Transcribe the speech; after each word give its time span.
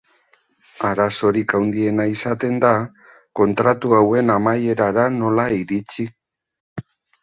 Arazorik 0.87 1.53
handiena 1.59 2.07
izaten 2.13 2.59
da 2.65 2.73
kontratu 3.43 3.95
hauen 4.01 4.35
amaierara 4.41 5.09
nola 5.23 5.51
iritsi. 5.63 6.13